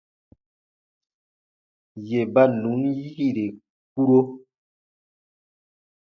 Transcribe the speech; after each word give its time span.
Yè 2.07 2.21
ba 2.33 2.43
nùn 2.61 2.81
yiire 2.99 3.45
kpuro. 3.91 4.19